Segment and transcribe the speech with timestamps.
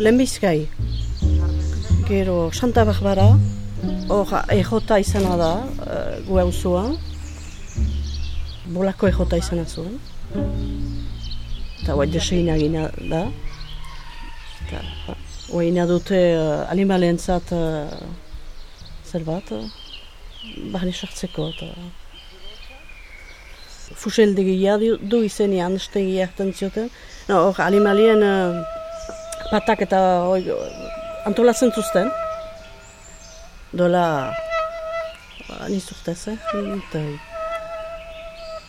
[0.00, 0.66] Lehenbizkai.
[2.08, 3.36] Gero, Santa Barbara,
[4.08, 6.94] hor ejota izana da, uh, gu hauzuan.
[8.72, 9.98] Bolako ejota izana zuen.
[11.82, 13.26] Eta guai deseina gina da.
[14.64, 14.80] Eta
[15.50, 17.92] guai dute uh, animalentzat uh,
[19.04, 19.68] zer bat, uh,
[20.72, 21.52] bahani sartzeko.
[21.52, 21.68] Eta...
[24.00, 26.88] Fuseldegia du izenian, estegia hartan zioten.
[27.28, 28.79] No, hor animalien uh,
[29.50, 30.00] patak eta
[30.30, 30.44] oi,
[31.26, 32.10] antolatzen zuzten.
[33.74, 34.30] Dola,
[35.58, 36.38] ani zurtez, eh?
[36.76, 37.02] Eta,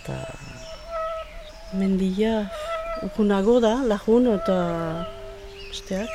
[0.02, 0.18] eta
[1.78, 2.50] mendia
[3.06, 4.58] ukunago da, lahun eta
[5.70, 6.10] besteak.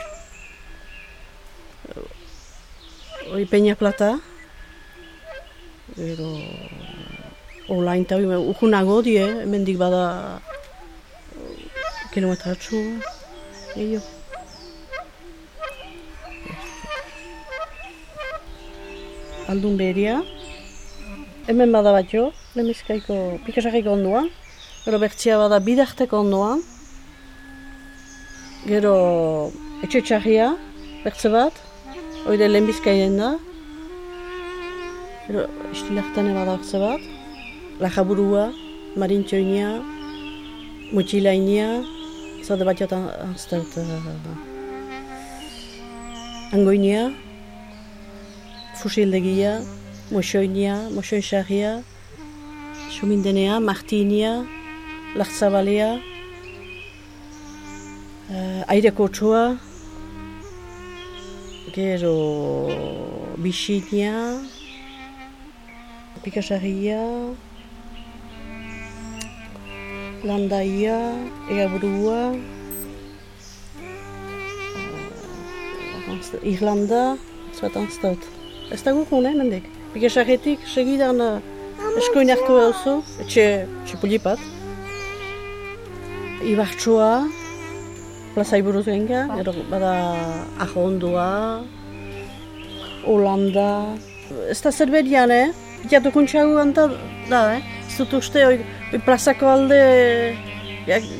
[3.30, 4.16] Hoi peña plata.
[5.94, 6.32] Gero,
[7.70, 10.42] olain eta ukunago die, mendik bada
[12.10, 12.82] kilometratxu.
[13.76, 14.15] Eio.
[19.48, 20.20] Aldun beheria.
[21.46, 24.30] Hemen bada bat jo, lemizkaiko pikasarriko ondoan.
[24.84, 26.62] Gero bertzia bada bidarteko ondoan.
[28.66, 28.94] Gero
[29.86, 30.52] etxe txarria,
[31.04, 31.60] bertze bat.
[32.26, 33.34] Oide lehenbizkaien da.
[35.26, 37.06] Gero istilartane bada bertze bat.
[37.82, 38.48] Lajaburua,
[38.98, 39.76] marintxoinia,
[40.94, 41.70] mutxilainia.
[42.46, 43.78] Zade bat jotan anztert.
[43.78, 44.34] Uh,
[46.54, 47.10] angoinia
[48.80, 49.60] fusildegia,
[50.10, 51.82] moxoinia, moxoin xarria,
[52.90, 54.46] sumindenea, martinia,
[55.16, 55.90] lartzabalea,
[58.30, 59.44] uh, aireko txoa,
[61.74, 62.14] gero
[63.40, 64.14] bisinia,
[66.22, 67.02] pikasarria,
[70.28, 71.00] landaia,
[71.50, 72.22] egaburua,
[76.06, 77.04] uh, Irlanda,
[77.56, 78.35] zuetan zut.
[78.72, 79.66] Ez da guk hone, mendik.
[79.94, 81.38] Pikasarretik, segidan uh,
[82.00, 83.44] eskoin hartu hauzu, etxe,
[83.84, 84.42] etxe pulipat.
[86.46, 87.12] Ibartxoa,
[88.34, 89.94] plaza iburuz genga, ero bada
[90.66, 91.28] ahondua,
[93.06, 93.70] Holanda.
[94.50, 95.54] Ez da zerbedian, eh?
[95.86, 96.88] Piatu kuntxagu anta
[97.30, 97.62] da, eh?
[97.86, 98.58] Ez dut uste, oi,
[98.92, 99.80] oi plazako alde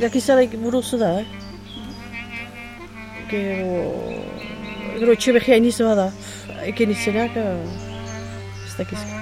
[0.03, 1.27] gakizarek buruzu da, eh?
[3.31, 3.71] Gero,
[5.01, 6.09] gero etxe behia inizu da
[6.73, 9.16] ekin izenak, ez dakizkat.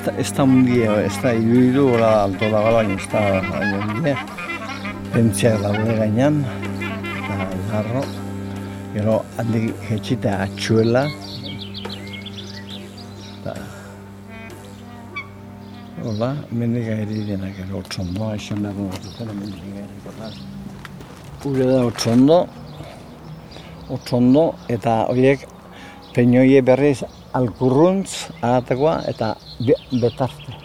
[0.00, 4.16] Esta, esta un día, esta iruditu, hola, alto da gala, baina esta baina un día.
[5.12, 6.38] Pentsiak daude gainan,
[6.80, 8.00] eta larro.
[8.94, 11.02] Gero, handi jetxita atxuela.
[13.34, 13.54] Eta...
[16.06, 20.32] Hola, mendik gairi denak, gero, otxondo, aixen behar dut, mendik gairi
[21.44, 22.40] Ure da otxondo,
[24.00, 25.44] otxondo eta horiek
[26.16, 27.02] peinoie berriz
[27.36, 30.56] alkurruntz agatekoa eta betarte.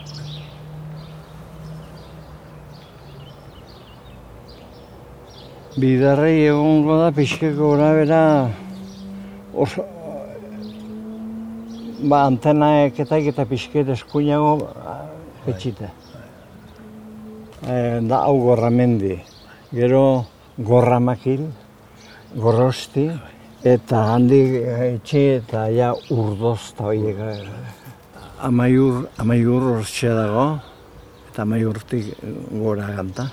[5.75, 8.21] Bidarrei egongo da pixkeko gora bera
[9.51, 9.83] oso,
[12.07, 14.53] ba, antenaek eta eta pixket eskuinago
[15.43, 15.91] petxita.
[17.67, 19.17] E, da hau gorramendi.
[19.75, 20.25] Gero
[20.57, 21.49] gorramakil,
[22.39, 23.09] gorrosti,
[23.65, 24.39] eta handi
[24.93, 27.83] etxe eta ja urdozta horiek.
[28.43, 30.59] Amaiur, amaiur hortxe dago,
[31.29, 32.09] eta amaiurtik
[32.51, 33.29] gora ganta.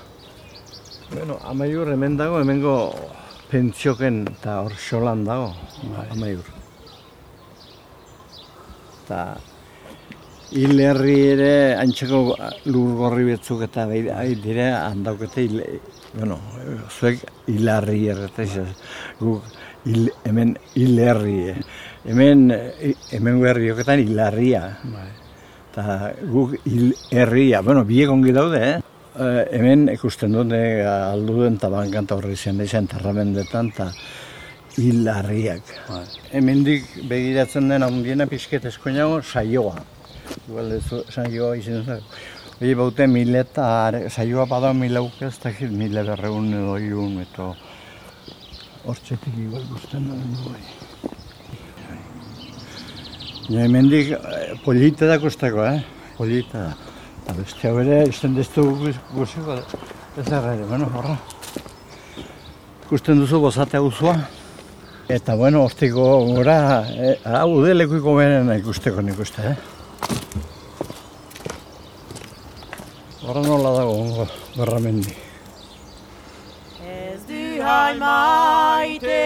[1.11, 2.75] Bueno, amaiur hemen dago, hemengo
[3.51, 5.49] pentzioken eta hor xolan dago,
[6.09, 6.47] amaiur.
[9.03, 9.19] Eta
[10.55, 11.53] hil herri ere,
[11.83, 12.23] antxeko
[12.71, 15.49] lur gorri betzuk eta dire handaukete
[16.13, 16.39] bueno,
[16.89, 18.51] zuek hilarri erretez,
[19.19, 19.43] guk
[19.85, 21.53] il, hemen hilerri,
[22.05, 22.47] hemen,
[23.11, 24.63] hemen herri oketan hilarria.
[24.93, 25.09] Bai.
[25.73, 28.75] Eta guk hil herria, bueno, biek ongi daude, eh?
[29.13, 33.89] E, hemen ikusten dut aldu den eta bankan eta horri zen izan tarramendetan, eta
[34.77, 35.73] hilarriak.
[35.89, 36.05] Bai.
[36.37, 39.81] Hemendik begiratzen den handiena pixket eskoinago saioa.
[40.47, 42.07] Igual ez saioa izan zen.
[42.63, 47.53] Hori baute mil eta are- bada mil auk ez dakit mil berreun edo irun eta
[48.85, 50.15] hortzetik igual guztan da
[50.45, 50.61] bai.
[53.49, 55.83] Ja, hemendik eh, polita da kostako, eh?
[56.15, 56.77] Polita da.
[57.25, 58.63] Eta beste hau ere, izten destu
[59.11, 59.59] guziko,
[60.15, 61.17] ez da ere, bueno, horra.
[62.85, 64.15] Ikusten duzu gozate auzua.
[65.09, 70.51] Eta bueno, hortiko gora, eh, hau udelekuiko benena ikusteko nik uste, eh?
[73.23, 74.27] Horra nola dago, ongo,
[74.57, 75.13] garramendi.
[76.83, 77.63] Ez du
[77.99, 79.19] maite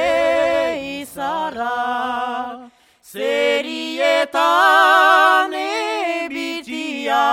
[1.02, 2.70] izarra,
[3.02, 4.38] zerietan
[5.58, 7.26] ebitia,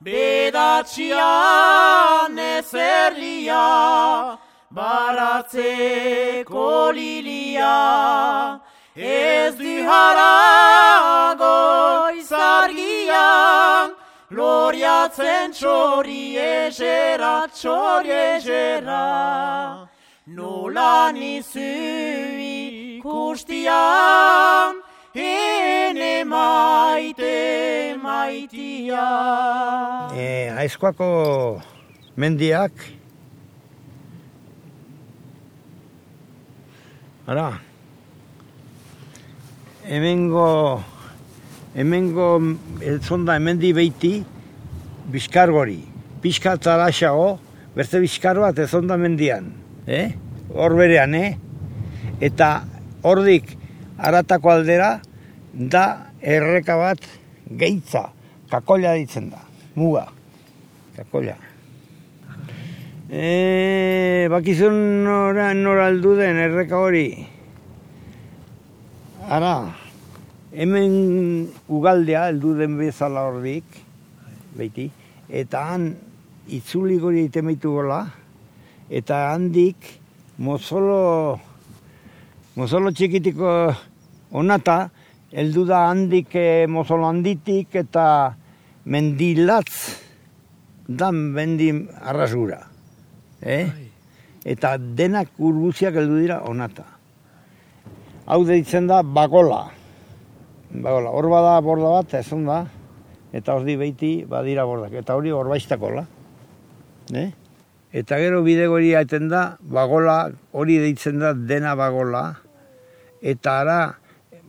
[0.00, 4.38] bedatxian ezerlia,
[4.70, 7.76] baratzeko lilia,
[8.96, 11.52] ez du harago
[12.16, 14.03] izargian,
[14.34, 19.02] Loriatzen txori ezera, txori ezera,
[20.26, 21.62] nola nizu
[22.98, 24.80] ikustian,
[25.14, 29.06] ene maite maitia.
[30.18, 31.10] E, aizkoako
[32.18, 32.72] mendiak,
[37.30, 37.52] ara,
[39.86, 40.82] hemengo,
[41.74, 42.38] hemengo
[42.80, 44.14] eh, zonda hemendi beiti,
[45.10, 45.80] bizkargori,
[46.22, 47.34] bizkatzara xago,
[47.74, 49.50] beste bizkar bat ez zonda mendian,
[49.86, 50.14] eh?
[50.54, 51.34] hor berean, eh?
[52.22, 52.50] eta
[53.02, 53.56] hordik
[53.98, 54.98] aratako aldera,
[55.54, 55.86] da
[56.22, 57.02] erreka bat
[57.50, 58.08] gehitza,
[58.50, 59.42] kakolla ditzen da,
[59.74, 60.06] muga,
[60.96, 61.36] kakolla.
[63.14, 67.06] E, bakizun nora, nora aldu den erreka hori.
[69.28, 69.83] Ara,
[70.54, 73.64] hemen ugaldea heldu den bezala hordik,
[74.54, 74.86] beiti,
[75.28, 75.88] eta han
[76.54, 78.04] itzuli gori itemeitu gola,
[78.90, 79.88] eta handik
[80.38, 81.40] mozolo,
[82.54, 83.50] mozolo txikitiko
[84.38, 84.78] onata,
[85.34, 88.06] heldu da handik eh, mozolo handitik eta
[88.84, 89.74] mendilatz
[90.86, 91.72] da mendi
[92.04, 92.60] arrasura.
[93.42, 93.64] Eh?
[94.44, 96.84] Eta denak urguziak heldu dira onata.
[98.26, 99.64] Hau deitzen da bagola.
[100.74, 101.10] Bagola.
[101.14, 102.64] Hor bada borda bat, ez da.
[103.34, 104.92] Eta hor di beiti badira bordak.
[104.92, 106.06] Eta hori hor baiztakola.
[107.14, 107.30] Eh?
[107.94, 112.24] Eta gero bide gori aiten da, bagola, hori deitzen da dena bagola.
[113.22, 113.78] Eta ara,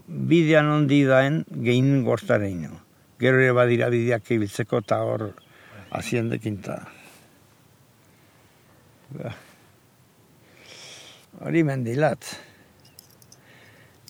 [0.08, 2.82] bidean ondi daen gehin gortareino.
[3.22, 5.28] Gero ere badira bideak ibiltzeko eta hor
[5.94, 6.80] haziendekinta.
[9.16, 9.36] Ba.
[11.46, 12.34] Hori mendilat.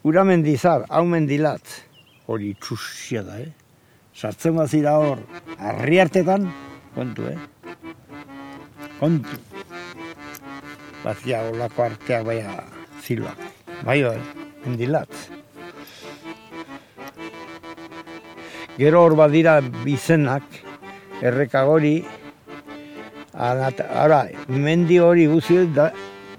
[0.05, 1.84] Ura mendizar, hau mendilat.
[2.27, 3.51] Hori txusia da, eh?
[4.15, 5.21] Sartzen bazira hor,
[5.59, 6.47] harri hartetan,
[6.95, 7.37] kontu, eh?
[8.99, 9.37] Kontu.
[11.03, 12.55] Bazia olako arteak baina
[13.03, 13.41] ziloak.
[13.85, 14.17] Bai, bai,
[14.65, 15.11] mendilat.
[18.79, 20.61] Gero hor badira bizenak,
[21.21, 21.97] errekagori,
[23.35, 25.89] Ara, mendi hori guzti da,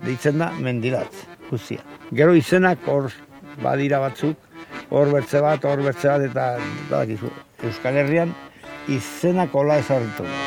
[0.00, 1.12] deitzen da mendilat,
[1.50, 1.82] guztia.
[2.16, 3.10] Gero izenak hor
[3.60, 4.36] badira batzuk,
[4.90, 6.48] hor bertze bat, hor bertze bat, eta
[6.90, 7.32] badakizu,
[7.66, 8.34] Euskal Herrian
[8.88, 10.45] izenak hola ezarritu.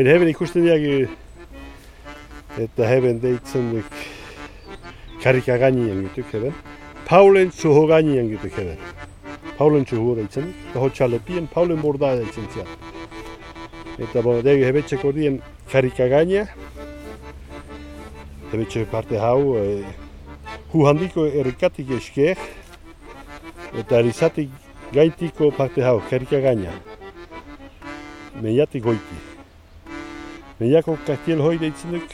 [0.00, 0.84] Baina heben ikusten diak
[2.64, 3.98] eta heben deitzen duk
[5.20, 6.54] karika gainean gituk heben.
[7.04, 8.80] Paulen txuho gainean gituk heben.
[9.58, 12.72] Paulen txuho deitzen duk, eta hotxalepien Paulen borda deitzen ziat.
[14.00, 15.36] Eta bo, degi hebetxeko dien
[15.68, 16.48] karika gaina.
[18.54, 19.82] Hemetxe parte hau, e,
[20.72, 22.40] hu handiko errikatik esker,
[23.76, 24.48] eta erizatik
[24.96, 26.72] gaitiko parte hau, karika gaina.
[28.40, 29.29] Meiatik goiti.
[30.60, 32.10] Meiako kartiel hoi deitzen duk,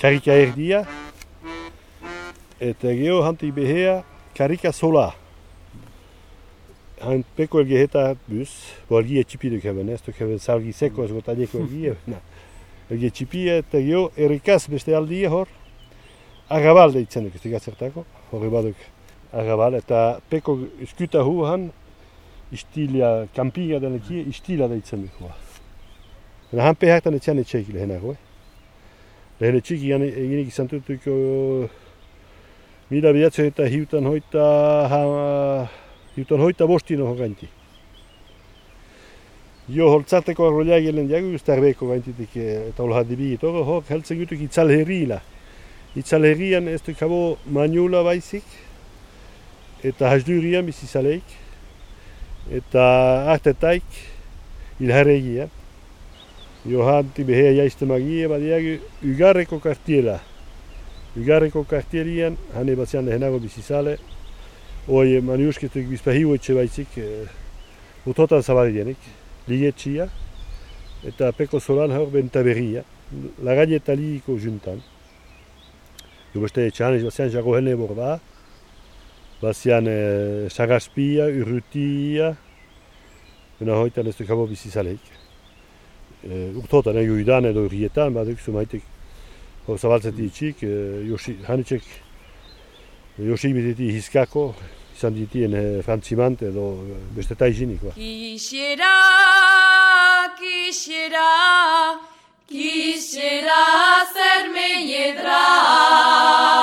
[0.00, 0.78] karika erdia,
[2.56, 3.98] eta geho hantik behea,
[4.38, 5.10] karika sola.
[7.04, 8.48] Han peko elge heta bus,
[8.88, 11.92] bo elgi etxipi duk hebben, ez duk hebben salgi seko ez gotaneko elgi.
[12.92, 15.52] Elgi etxipi eta geho errikaz beste aldi hor,
[16.48, 18.90] agabal deitzen duk, ez duk azertako, horre baduk
[19.36, 21.72] agabal, eta peko eskuta hu han,
[22.56, 25.43] istilia, kampiga deneki, istila deitzen duk.
[26.54, 26.62] Hua.
[26.62, 28.18] Eta han pehaktan etxean etxeik lehenago, eh?
[29.40, 31.02] Lehen etxeik eginik izan tutuk
[32.90, 34.42] Mila bidatzo eta hiutan hoita,
[34.92, 34.98] ha,
[36.14, 37.48] hiutan hoita bostino ho gainti.
[39.72, 43.42] Jo holtzarteko arrolia gelen jagu guztarbeko gaintitik eta olha dibigit.
[43.42, 45.22] Hor, hor, heltzen gutuk itzal herriila.
[45.96, 48.44] Itzal herrian ez duk habo manula baizik.
[49.82, 51.24] Eta hasdurian bizizaleik.
[52.52, 52.84] Eta
[53.32, 54.00] artetaik
[54.78, 55.48] ilharregia.
[56.64, 60.16] Jo hanti behea jaiste magia badiagu ugarreko kartiela.
[61.14, 63.98] Ugarreko kartierian, hane batzean lehenago bizizale.
[64.88, 67.26] Hoi maniusketuk bizpahiuetxe baitzik, e,
[68.08, 68.96] utotan zabarienik,
[69.48, 70.08] ligetxia.
[71.04, 72.80] Eta peko solan hor bentaberria,
[73.44, 74.80] lagagne eta liiko juntan.
[76.32, 78.14] Jo beste etxan, batzean jago hene borda.
[79.42, 79.98] Batzean e,
[80.48, 82.32] sagaspia, urrutia.
[83.60, 85.23] Una hoitan ez duk habo bizizaleik.
[86.24, 88.82] E, urtotan ego idan edo urrietan, baduk zumaitek
[89.66, 91.84] hor zabaltzeti itxik, e, Josi, hanitxek
[93.18, 94.48] Josi biteti hizkako,
[94.96, 96.70] izan ditien e, frantzimant edo
[97.16, 97.84] beste taizinik.
[97.84, 97.94] Ba.
[97.98, 98.94] Quisiera,
[100.40, 101.28] quisiera,
[102.48, 103.60] quisiera
[104.00, 106.53] hacerme hiedra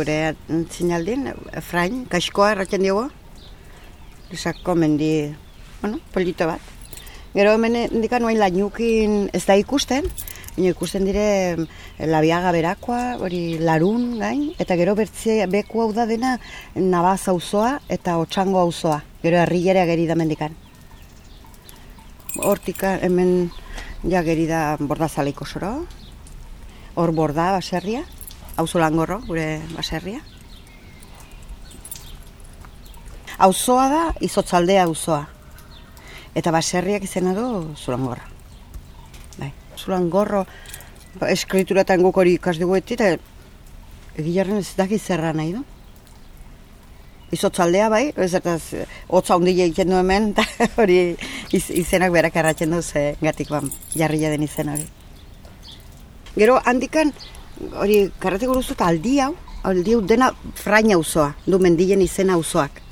[0.00, 0.34] gure
[0.70, 3.08] zinaldin, Efrain, kaskoa erratzen diogu.
[4.30, 5.34] Luzako mendi,
[5.82, 6.60] bueno, polito bat.
[7.34, 10.08] Gero hemen indikan noain lainukin ez da ikusten,
[10.56, 11.26] baina ikusten dire
[12.10, 16.38] labiaga berakoa, hori larun gain, eta gero bertze beku hau da dena
[16.74, 19.02] nabaz auzoa eta otxango auzoa.
[19.22, 20.59] Gero herrilera geri da mendikan.
[22.38, 23.50] Hortika hemen
[24.06, 25.72] ja geri da bordazaleiko soro.
[26.94, 28.04] Hor borda baserria,
[28.56, 30.20] auzo langorro, gure baserria.
[33.38, 35.24] Auzoa da, izotzaldea auzoa.
[36.34, 38.26] Eta baserriak izena du Zulangorra.
[39.38, 40.44] Bai, Zulangorro
[41.18, 43.16] ba, eskrituratan guk hori ikas dugu eta
[44.16, 45.64] egilarren ez daki zerra nahi du.
[47.30, 48.56] Izotzaldea bai, ez eta
[49.08, 50.44] hotza hundile egiten du hemen, eta
[50.82, 50.96] hori
[51.54, 54.86] iz, izenak berak erratzen du ze gatik ban, jarria den izen hori.
[56.34, 57.12] Gero handikan,
[57.78, 62.82] hori karrateko duzu eta aldi hau, aldi hau dena fraina auzoa, du mendilen izena auzoak.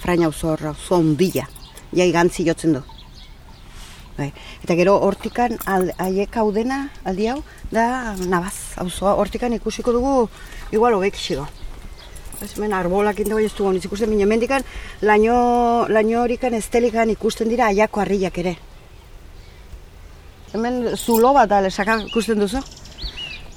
[0.00, 1.44] Fraina auzo horra, auzo hundila,
[1.92, 2.82] jai gantzi jotzen du.
[4.16, 4.30] Bai.
[4.62, 7.40] Eta gero hortikan al- haiek hau dena, aldi hau,
[7.72, 9.16] da nabaz, auzoa.
[9.18, 10.28] Hortikan ikusiko dugu,
[10.72, 11.48] igual hobek xigo.
[12.44, 14.64] Ez hemen arbolak inda bai ez dugu, niz ikusten bine, mendikan
[15.00, 15.36] laino,
[15.88, 18.54] laino horikan estelikan ikusten dira aiako harriak ere.
[20.52, 22.60] Hemen zulo bat da, lesaka ikusten duzu?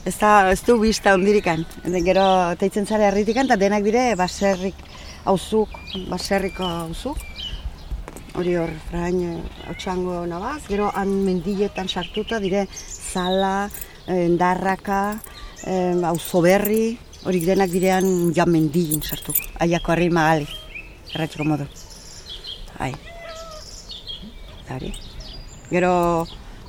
[0.08, 1.66] Ez da, ez du bista ondirikan.
[1.84, 2.28] Eta gero
[2.62, 4.80] teitzen zare herritikan, eta denak dire baserrik
[5.28, 5.74] auzuk,
[6.08, 7.20] baserriko auzuk.
[8.38, 13.68] Hori hor, frain, hautsango nabaz, gero han mendiletan sartuta dire zala,
[14.08, 15.02] endarraka,
[16.08, 16.42] auzo
[17.28, 19.34] berri, hori denak direan ja mendilin sartu.
[19.60, 20.48] Aiako harri magali,
[21.14, 21.66] erratzeko modu.
[22.80, 22.94] Ai.
[24.64, 24.94] Eta hori.
[25.70, 26.26] Gero,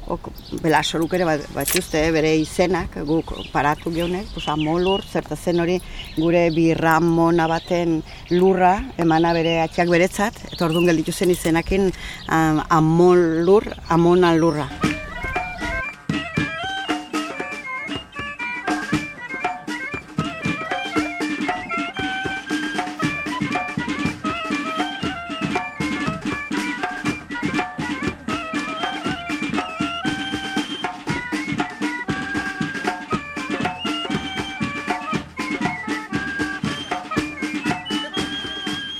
[0.06, 0.28] ok,
[0.62, 5.80] belasoruk ere bat, batuzte, bere izenak, guk paratu geunek, pues, amolur, zerta zen hori
[6.16, 11.92] gure birramona baten lurra, emana bere atxak beretzat, eta orduan gelditu zen izenakin
[12.28, 14.68] um, amolur, amona lurra.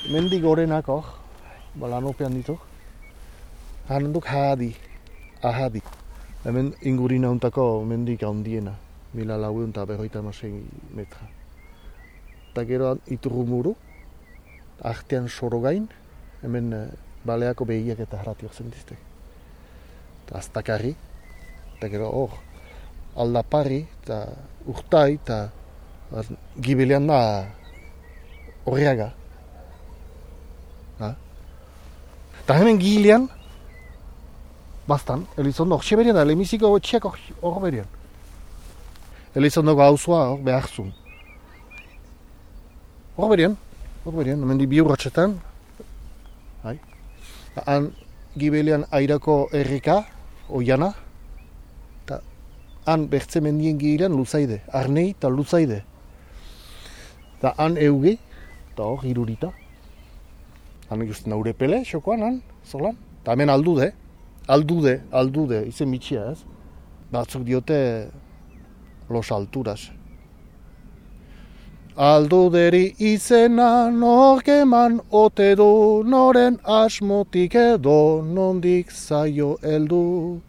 [0.09, 1.05] Mendi gorenak hor,
[1.75, 2.57] ba, lanopean ditu.
[3.89, 4.73] Han duk hadi,
[5.41, 5.81] ahadi.
[6.45, 8.73] Hemen ingurina untako mendik handiena,
[9.13, 10.51] mila lauen eta berroita masei
[10.95, 11.27] metra.
[12.51, 13.75] Eta gero iturru muru,
[14.81, 15.85] artean sorogain,
[16.41, 16.87] hemen eh,
[17.25, 18.97] baleako behiak eta harrati hor zentizte.
[20.25, 20.95] Eta aztakarri,
[21.77, 22.33] eta gero hor,
[23.15, 24.23] aldapari, eta
[24.65, 25.39] urtai, eta
[26.57, 27.21] gibilean da
[28.65, 29.11] horreaga.
[30.99, 31.15] Ha?
[32.49, 33.27] Eta hemen gilean,
[34.89, 37.85] bastan, Elizondo, hor seberian da, lemiziko txiak hor berian.
[39.37, 40.89] Elizondo gauzua hor behar zuen.
[43.19, 43.53] Hor berian,
[44.01, 45.37] hor berian, hemen di bi urratxetan.
[46.65, 46.73] Hai.
[47.67, 47.91] Han
[48.33, 50.01] gibelian airako errika,
[50.49, 50.89] oiana,
[52.01, 52.23] eta
[52.89, 55.83] han bertze mendien gilean luzaide, arnei eta luzaide.
[57.37, 58.17] Eta han euge,
[58.73, 59.53] eta hor, irurita.
[60.89, 62.97] Han ikusten aure pele, xokoan, han, zolan.
[63.21, 63.91] Eta hemen aldude,
[64.47, 66.39] aldude, aldude, izen mitxia ez.
[67.11, 67.79] Batzuk diote
[69.09, 69.89] los alturas.
[71.99, 80.39] Alduderi izena norkeman ote du, noren asmotik edo nondik zaio heldu.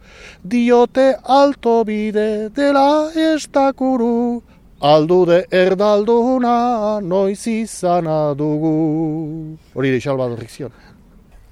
[0.47, 4.41] Diote alto bide dela estakuru,
[4.81, 9.57] aldude erdalduna noiz izana dugu.
[9.75, 10.71] Hori da Salvador Rikzion.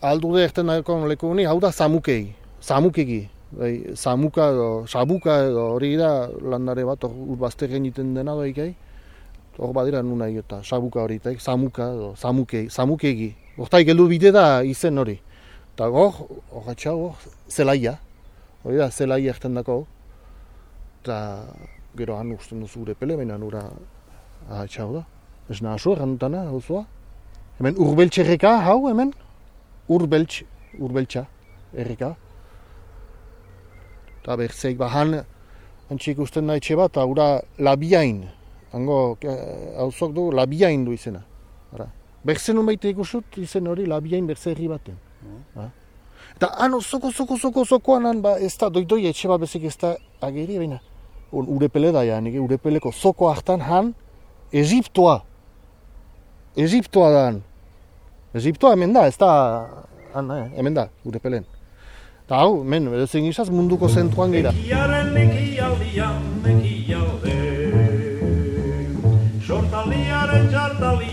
[0.01, 3.29] Aldude erten leku honi, hau da zamukei, zamukegi.
[3.51, 8.75] Bai, zamuka edo, sabuka edo hori da landare bat, hor bazterren egiten dena da ikai.
[9.57, 13.35] Hor badira nuna eta sabuka hori, eta zamuka edo, zamukei, zamukegi.
[13.57, 15.19] Hortaik heldu bide da izen hori.
[15.73, 16.13] Eta hor
[16.51, 17.15] hor,
[17.49, 17.99] zelaia.
[18.63, 19.85] Hori da, zelaia erten dako.
[21.01, 21.45] Eta
[21.97, 23.63] gero han usten duzu gure pele, baina nura
[24.49, 25.03] ahatxau da.
[25.49, 26.85] Ez nahazu errantana, hau zua.
[27.59, 29.13] Hemen urbeltxerreka, hau hemen?
[29.89, 30.43] Urbeltx,
[30.79, 31.25] urbeltxa,
[31.73, 32.13] erreka.
[34.21, 35.23] Eta berzeik, ba, han,
[35.89, 38.21] antxik usten nahi txe bat, hura labiain.
[38.73, 39.17] Hango,
[39.77, 41.23] hau zok du, labiain du izena.
[41.73, 41.89] Ara.
[42.23, 44.97] Berzen baita ikusut izen hori labiain berze herri baten.
[45.23, 45.71] Mm.
[46.35, 49.75] Eta han, zoko, zoko, zoko, zokoan, han, ba, ez da, doidoi etxe bat bezik ez
[49.81, 50.79] da ageri, baina.
[51.31, 53.93] Un urepele da, ja, nire urepeleko zoko hartan han,
[54.51, 55.19] Egiptoa.
[56.57, 57.43] Egiptoa da han.
[58.33, 59.29] Egiptoa hemen da, ez da,
[60.13, 61.45] han, eh, hemen da, urepelen.
[62.25, 64.51] Eta hau, men, edozein izaz munduko zentuan gira.
[64.53, 67.37] Nekiaren nekialdian nekialde
[69.49, 71.08] Sortaldiaren txartaldian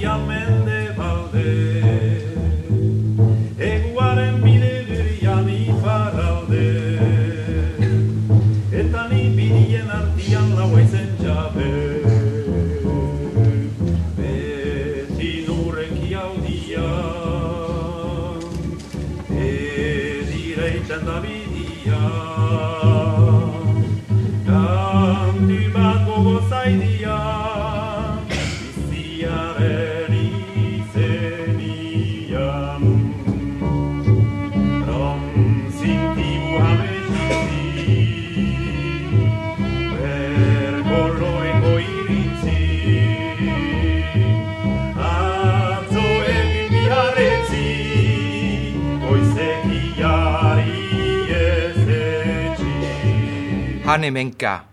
[53.96, 54.66] Han hemenka,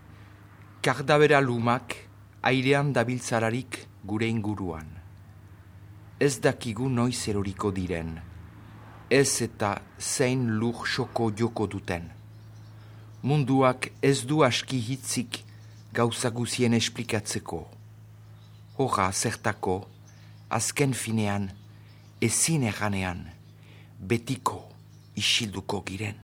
[0.84, 1.94] kardabera lumak
[2.44, 4.84] airean dabiltzararik gure inguruan.
[6.20, 8.10] Ez dakigu noiz eroriko diren,
[9.08, 12.10] ez eta zein lur xoko joko duten.
[13.22, 15.40] Munduak ez du aski hitzik
[15.96, 17.62] gauza guzien esplikatzeko.
[18.76, 19.86] Horra zertako,
[20.50, 21.48] azken finean,
[22.20, 23.24] ezin erranean,
[23.98, 24.66] betiko
[25.16, 26.12] isilduko giren.